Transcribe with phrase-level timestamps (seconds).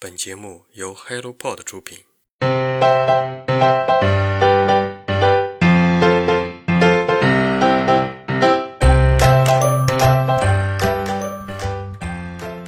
[0.00, 1.98] 本节目由 HelloPod 出品。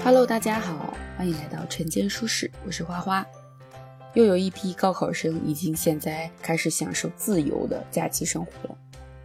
[0.02, 3.24] Hello，大家好，欢迎来到晨间书室，我是花花。
[4.14, 8.76] 又有一批高考生已经现在开始享受自由的假期生活了，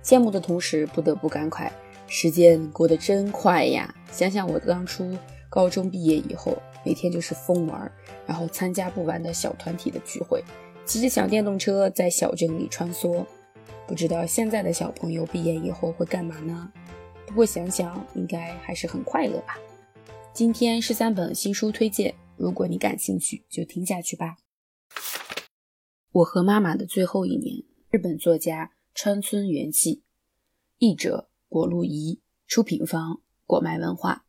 [0.03, 1.71] 羡慕的同时不得不感慨，
[2.05, 3.91] 时间过得真快呀！
[4.11, 5.17] 想想我当初
[5.49, 7.91] 高中毕业以后，每天就是疯玩，
[8.27, 10.43] 然后参加不完的小团体的聚会，
[10.85, 13.25] 骑着小电动车在小镇里穿梭。
[13.87, 16.71] 不知道现在的小朋友毕业以后会干嘛呢？
[17.25, 19.57] 不过想想应该还是很快乐吧。
[20.31, 24.37] 今天是三本新书推荐，如果你感兴趣，就听下去吧。
[26.11, 30.03] 我和妈妈的最后一年，日本作家川村元气，
[30.77, 34.25] 译者果路仪，出品方果麦文化。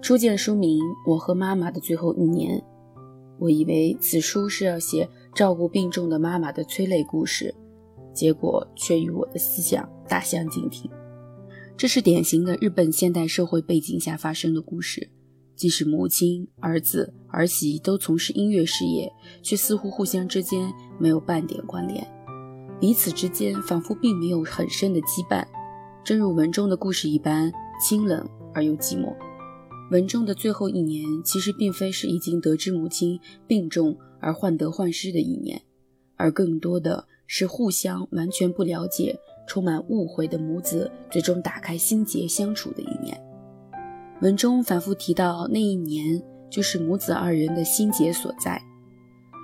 [0.00, 2.58] 初见书名《我和妈妈的最后一年》，
[3.38, 7.52] 我以为此书是要写照顾病重的妈妈的催泪故事，
[8.14, 10.88] 结果却与我的思想大相径庭。
[11.76, 15.10] 这是典型的日本现代社会背景下发生的故事。
[15.56, 19.12] 即使母亲、儿子、儿媳都从事音乐事业，
[19.42, 22.06] 却似乎互相之间没有半点关联，
[22.78, 25.44] 彼此之间仿佛并没有很深的羁绊，
[26.04, 27.52] 正如文中的故事一般
[27.84, 28.24] 清冷
[28.54, 29.12] 而又寂寞。
[29.90, 35.60] 文中的最后一年，其实并非是已经得知母亲病重而患得患失的一年，
[36.16, 43.18] 而更多的是互相完全不了解、充满误会的母子最终打开心结相处的一年。
[44.20, 48.60] 文中反复提到，那一年就是母子二人的心结所在。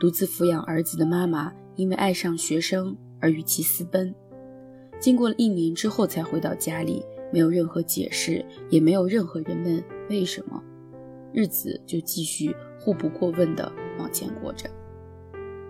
[0.01, 4.15] 独自抚养儿子的妈妈，因为爱上学生而与其私奔。
[5.01, 7.03] 经过了一年之后，才回到家里，
[7.35, 10.63] 没有任何解释，也没有任何人问为什么。
[11.33, 14.71] 日子就继续互不过问的往前过着。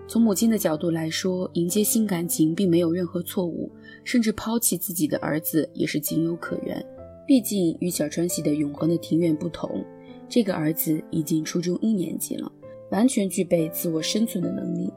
[0.07, 3.73] 从母亲的角度来说，迎接新感情并没有任何错误，
[4.05, 6.85] 甚至抛弃自己的儿子也是情有可原。
[7.27, 9.83] 毕竟与小川系的永恒的庭院不同，
[10.29, 12.53] 这个儿子已经初中一年级了，
[12.91, 14.93] 完全具备自我生存的能力。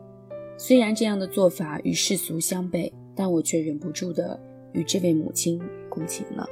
[0.58, 4.38] 虽然这样的做法与世俗相悖，但我却忍不住的
[4.74, 6.46] 与这位母亲共情了。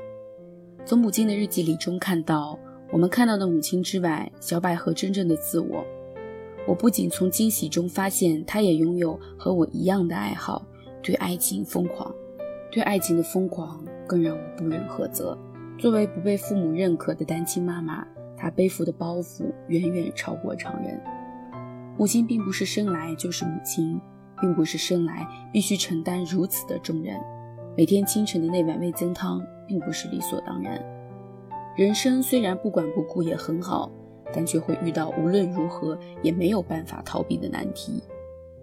[0.85, 2.59] 从母亲的日记里中看到，
[2.91, 5.83] 我们看到的母亲之外，小百合真正的自我。
[6.67, 10.63] 我不仅从惊喜中发现，她也拥有和我一样的爱好，
[11.01, 12.13] 对爱情疯狂，
[12.71, 15.35] 对爱情的疯狂更让我不忍苛责。
[15.79, 18.05] 作为不被父母认可的单亲妈妈，
[18.37, 21.01] 她背负的包袱远远超过常人。
[21.97, 23.99] 母亲并不是生来就是母亲，
[24.39, 27.19] 并不是生来必须承担如此的重任。
[27.77, 30.81] 每天清晨的那碗味增汤，并不是理所当然。
[31.75, 33.91] 人生虽然不管不顾也很好，
[34.33, 38.01] 但却会遇到无论如何也没有办法逃避的难题。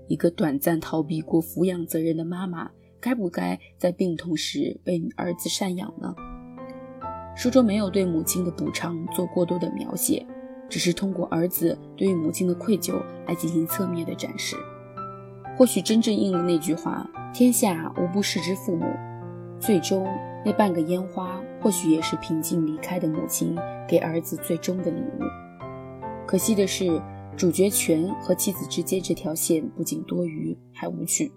[0.06, 6.14] 一个短暂逃避过抚养责任的妈妈，该不该在病痛时被儿子赡养呢？
[7.36, 10.26] 书中没有对母亲的补偿做过多的描写，
[10.70, 14.56] 只是通过儿子对于母亲的愧疚来进行侧面的展示。
[15.62, 18.84] 或许真正应了那句话：“天下无不是之父母。”
[19.62, 20.04] 最终，
[20.44, 23.56] 那半个烟花或许也是平静离开的母亲
[23.86, 25.22] 给儿子最终的礼物。
[26.26, 27.00] 可惜的是，
[27.36, 31.30] 主角权和妻子之间这条线不仅多余，还无趣。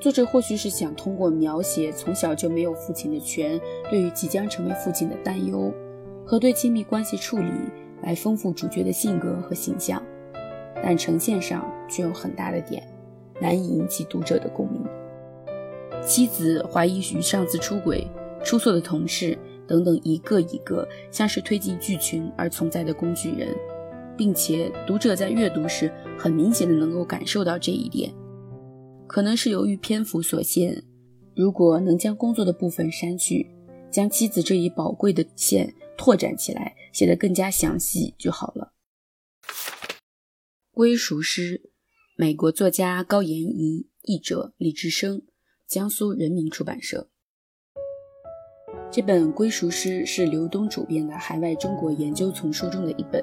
[0.00, 5.70] 作者或许是想通过描写从小就没有父亲的权对于即将成为父亲的担忧
[6.24, 7.50] 和对亲密关系处理，
[8.00, 10.02] 来丰富主角的性格和形象，
[10.82, 12.82] 但呈现上却有很大的点，
[13.40, 14.82] 难以引起读者的共鸣。
[16.06, 18.06] 妻子怀疑与上司出轨，
[18.44, 23.48] 出错的同事等等，一个一个像是推进剧情而存在的工具人，
[24.16, 28.12] 并且读者在阅读时很明显的能够感受到这一点。
[29.06, 30.82] 可能是由于篇幅所限，
[31.34, 33.48] 如果能将工作的部分删去，
[33.90, 38.72] 将妻子这一宝贵的线拓展起来，写得更加详细就好了。
[40.72, 41.70] 归属诗，
[42.16, 45.22] 美国作家高延怡，译者李志生，
[45.66, 47.08] 江苏人民出版社。
[48.88, 53.20] 这本归属诗是刘东主编的海外中国研究丛书中的一本，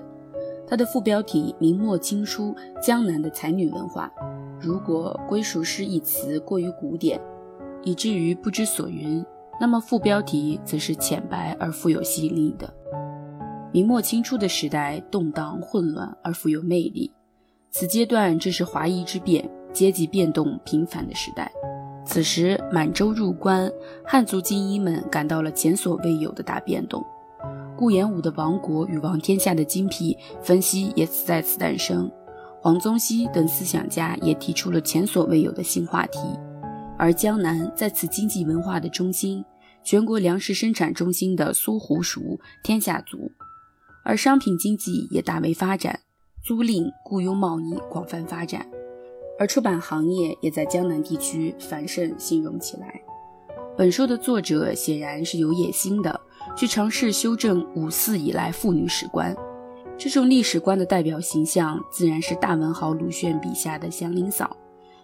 [0.68, 2.54] 它的副标题“明末清初
[2.84, 4.12] 江南的才女文化”。
[4.60, 7.18] 如果“归属诗”一词过于古典，
[7.86, 9.26] 以至于不知所云，
[9.58, 12.74] 那么副标题则是浅白而富有吸引力的。
[13.72, 17.10] 明末清初的时代动荡混乱而富有魅力，
[17.72, 21.50] 此阶段正是华夷之变、阶级变动频繁的时代。
[22.06, 23.72] 此时满洲入关，
[24.06, 27.02] 汉族精英们感到了前所未有的大变动。
[27.78, 32.12] 顾炎武的《亡国与亡天下》的精辟分析也此在此诞生。
[32.60, 36.20] 黄宗羲等思想家也提出了前所未有的新话题，
[36.98, 39.44] 而江南在此经济文化的中心，
[39.82, 43.32] 全国粮食生产中心的苏湖熟天下足，
[44.04, 46.02] 而商品经济也大为发展，
[46.44, 48.66] 租赁雇佣贸易广泛发展，
[49.38, 53.00] 而出版行业也在江南地区繁盛兴荣起来。
[53.78, 56.20] 本书的作者显然是有野心的，
[56.58, 59.36] 去尝试修正五四以来妇女史观。
[60.00, 64.58] 这种历史观的代表形象，自然是大文豪鲁迅笔下的祥林嫂。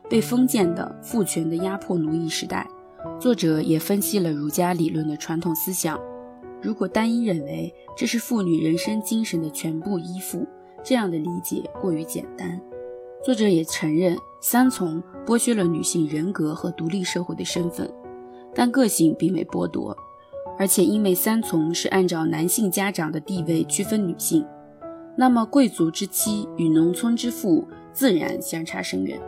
[0.09, 2.67] 被封建的、父权的压迫奴役时代，
[3.19, 5.99] 作者也分析了儒家理论的传统思想。
[6.61, 10.47] 如果单一认为这是妇女人生精神的全部依附，
[10.87, 12.57] 这样的理解过于简单。
[13.21, 17.93] 作者也承认，三从剥削了女性人格和独立社会的身份，
[18.55, 19.93] 但个性并未剥夺。
[20.57, 24.45] 而且，因为三从是按照男性家长的地位区分女性。
[25.17, 29.19] 那么，贵族之妻与农村之妇自然相差甚远。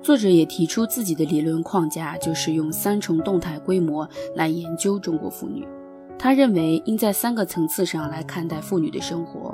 [0.00, 5.66] 作者也提出自己的理论框架，就是用三重动态规模来研究中国妇女。
[6.16, 9.51] 他认为，应在三个层次上来看待妇女的生活：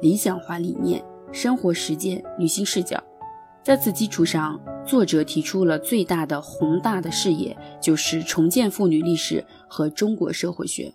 [0.00, 3.02] 理想化理念、生活实践、女性视角。
[3.62, 10.92] 在此基础上，作者提出了最大的宏大的视野，就是重建妇女历史和中国社会学。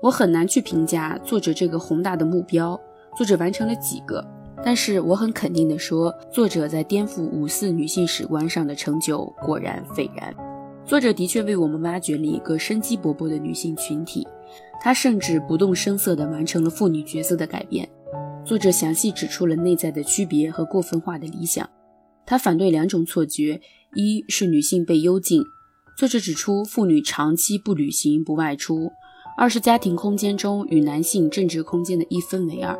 [0.00, 2.78] 我很难去评价作者这个宏大的目标。
[3.16, 4.24] 作者完成了几个，
[4.62, 10.32] 但是我很肯定地说，作者在颠覆五四女性史观上的成就果然斐然。
[10.84, 14.24] 作者的确为我们挖掘了一个生机勃勃的女性群体，
[14.80, 17.88] 他甚至不动声色地完成了妇女角色的改变。
[18.44, 21.68] 作者详细指出了内在的区别和过分化的理想。
[22.24, 23.60] 他反对两种错觉：
[23.94, 25.42] 一是女性被幽禁，
[25.96, 28.90] 作者指出妇女长期不旅行、不外出；
[29.36, 32.78] 二是家庭空间中与男性政治空间的一分为二。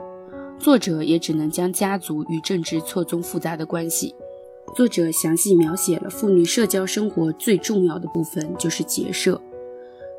[0.59, 4.15] 作者也只能将家族与政治错综复杂的关系。
[4.75, 9.41] 作者详细描写了妇女社交生活最重要的部分就是结社。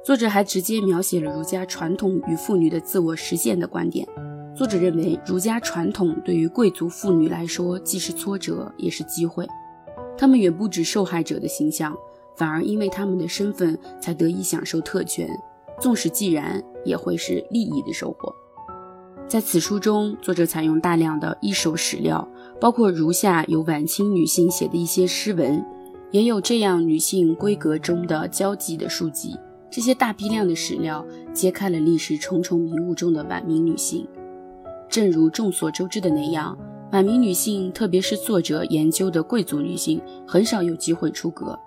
[0.03, 4.07] 作者还直接描写了儒家传统与妇女的自我实现的观点。
[4.59, 9.47] 作者认为，儒家传统对于贵族妇女来说既是挫折也是机会。
[10.17, 11.95] 她们远不止受害者的形象，
[12.35, 15.29] 反而因为她们的身份才得以享受特权，
[15.79, 18.35] 纵使既然也会是利益的收获。
[19.29, 22.27] 在此书中，作者采用大量的一手史料，
[22.59, 25.65] 包括如下有晚清女性写的一些诗文，
[26.11, 29.37] 也有这样女性闺阁中的交际的书籍。
[29.71, 34.05] 这些大批量的史料揭开了历史重重迷雾中的晚明女性。
[34.89, 36.57] 正如众所周知的那样，
[36.91, 41.57] 晚明女性，特别是作者研究的贵族女性，很少有机会出阁，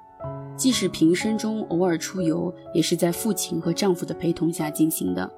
[0.56, 5.30] 即使平生中偶尔出游，也是在父亲和丈夫的陪同下进行的。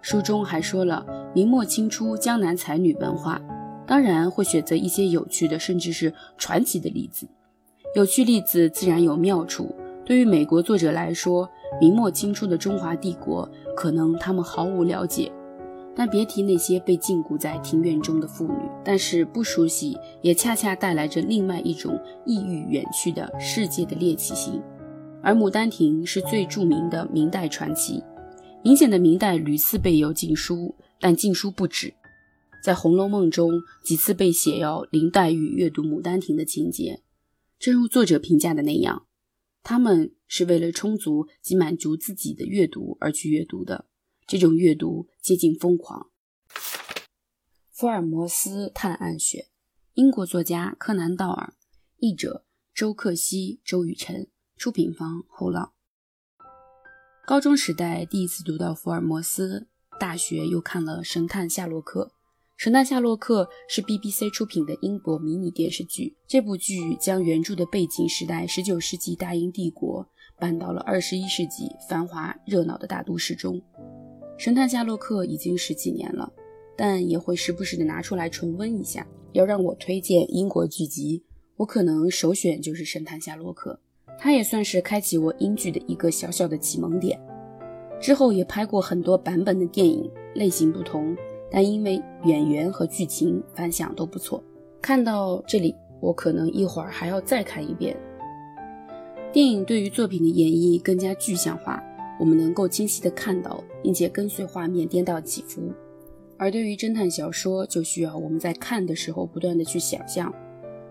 [0.00, 1.04] 书中还说了
[1.34, 3.38] 明末清初江南才女文化，
[3.86, 7.28] 当然会选择一些有趣的，甚至是传奇的例子。
[7.94, 9.74] 有趣例子自然有妙处。
[10.02, 11.46] 对于美国作者来说，
[11.78, 13.46] 明末清初的中华帝国，
[13.76, 15.30] 可能他们毫无了解。
[15.98, 18.70] 但别提那些被禁锢在庭院中的妇女。
[18.84, 24.62] 但是不熟悉，也恰恰带来着另外一种异域远去的世界的猎奇心。
[25.20, 28.00] 而《牡丹亭》是最著名的明代传奇。
[28.62, 31.92] 明显的明代屡次被游禁书，但禁书不止，
[32.62, 33.50] 在《红楼梦》中
[33.82, 37.02] 几次被写要林黛玉阅读《牡丹亭》的情节。
[37.58, 39.06] 正如作者评价的那样，
[39.64, 43.86] 他们是为了充足及满足自己的阅读而去阅读的，
[44.28, 46.10] 这种阅读接近疯狂。
[47.72, 49.48] 福尔摩斯探案学，
[49.94, 51.54] 英国作家柯南道尔，
[51.96, 52.44] 译者
[52.74, 55.72] 周克希、周雨辰，出品方后浪。
[57.26, 59.66] 高中时代第一次读到福尔摩斯，
[59.98, 62.04] 大学又看了《神探夏洛克》。
[62.58, 66.18] 《神探夏洛克》是 BBC 出品的英国迷你电视剧。
[66.26, 70.06] 这部剧将原著的背景时代19世纪大英帝国
[70.38, 73.54] 搬到了21世纪繁华热闹的大都市中。
[74.38, 76.32] 《神探夏洛克》已经十几年了，
[76.76, 79.04] 但也会时不时的拿出来重温一下。
[79.32, 81.20] 要让我推荐英国剧集，
[81.56, 83.80] 我可能首选就是《神探夏洛克》。
[84.16, 87.20] 它也算是开启我英剧的一个小小的启蒙点。
[88.00, 91.16] 之后也拍过很多版本的电影，类型不同，
[91.50, 94.40] 但因为演员和剧情反响都不错。
[94.80, 97.96] 看到这里，我可能一会儿还要再看一遍。
[99.32, 101.82] 电影对于作品的演绎更加具象化，
[102.18, 105.72] 我们能够清晰的看到，并且跟随画面颠倒起伏。
[106.36, 110.32] 而对于侦探小说，就需要我们在看的时候不断的去想象。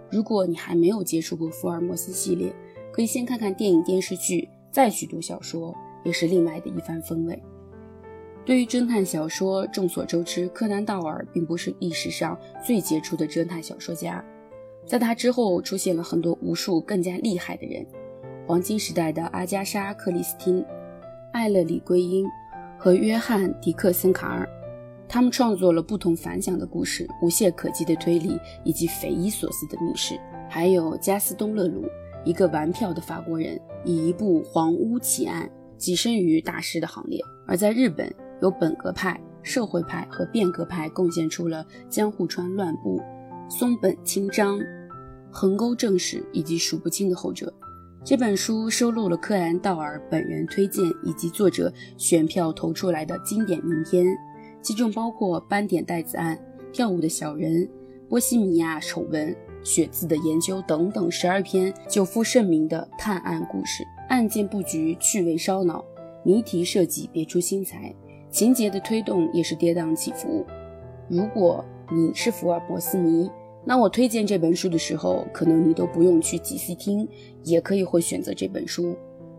[0.09, 2.53] 如果你还没有接触过福尔摩斯系列，
[2.91, 7.41] 可以先看看电影、电视剧，再去读小说，也是另外的一番风味。
[8.45, 14.23] 对于侦探小说，众所周知，柯南·道尔并不是历史上最杰出的侦探小说家。
[14.85, 17.85] 在他之后，出现了很多无数更加厉害的人：
[18.45, 20.63] 黄金时代的阿加莎·克里斯汀、
[21.37, 22.27] 艾勒里·圭因
[22.79, 24.49] 和约翰·迪克森·卡尔。
[25.07, 30.19] 他们创作了不同凡响的故事、无懈可击的推理以及匪夷所思的密室。
[30.49, 31.85] 还有加斯东·勒鲁，
[32.25, 35.49] 一个玩票的法国人，以一部《黄屋奇案》
[35.81, 37.21] 跻身于大师的行列。
[37.45, 42.99] 而在日本，由本格派、社会派和变革派贡献出了《江户川乱步》、
[43.49, 44.59] 松本清张、
[45.31, 47.53] 横沟正史以及数不清的后者。
[48.07, 54.05] 这本书收录了柯南·道尔本人推荐以及作者选票投出来的经典名篇，
[54.61, 56.33] 其中包括《斑点袋子案》、
[56.71, 57.63] 《跳舞的小人》、
[58.07, 59.27] 《波西米亚丑闻》、
[59.61, 63.83] 《血字的研究》等等十二篇久负盛名的探案故事。
[64.07, 65.83] 案件布局趣味烧脑，
[66.23, 67.93] 谜题设计别出心裁。
[68.31, 70.45] 情节的推动也是跌宕起伏。
[71.09, 71.61] 如果
[71.91, 73.29] 你是福尔摩斯迷，
[73.67, 77.05] 那我推荐这本书的时候，可能你都不用去仔细听，
[77.43, 78.95] 也可以会选择这本书。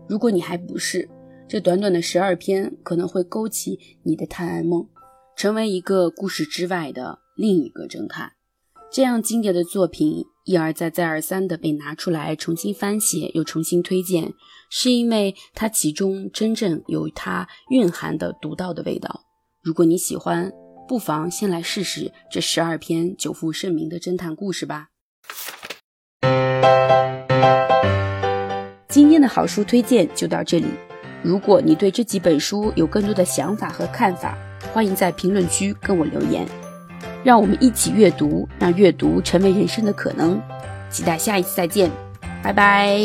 [0.07, 1.09] 如果你还不是，
[1.47, 4.87] 这短短的十二篇可能会勾起你的探案梦，
[5.35, 8.33] 成为一个故事之外的另一个侦探。
[8.91, 14.33] 这样经典的作品一而再、再而三的被拿出来重新翻写，又重新推荐，
[14.69, 19.21] 是因为它其中真正有它蕴含的独到的味道。
[19.63, 20.51] 如果你喜欢，
[20.89, 24.87] 不妨先来试试这十二篇久负盛名的侦探故事吧。
[28.87, 30.65] 今天的好书推荐就到这里。
[31.21, 34.35] 如果你对这几本书有更多的想法和看法，
[34.73, 36.43] 欢迎在评论区跟我留言。
[37.23, 40.41] 让我们一起阅读，让阅读成为人生的可能。
[40.89, 41.91] 期待下一次再见，
[42.41, 42.99] 拜拜。